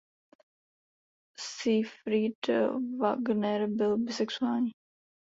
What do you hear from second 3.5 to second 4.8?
byl bisexuální.